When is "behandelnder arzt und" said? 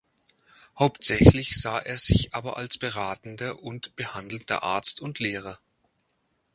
3.95-5.19